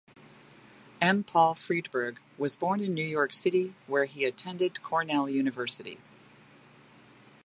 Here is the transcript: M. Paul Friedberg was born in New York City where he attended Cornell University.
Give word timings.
M. 0.99 1.23
Paul 1.23 1.53
Friedberg 1.53 2.19
was 2.35 2.55
born 2.55 2.79
in 2.81 2.95
New 2.95 3.05
York 3.05 3.31
City 3.31 3.75
where 3.85 4.05
he 4.05 4.25
attended 4.25 4.81
Cornell 4.81 5.29
University. 5.29 5.99